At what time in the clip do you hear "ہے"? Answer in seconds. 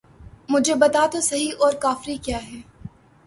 2.43-2.59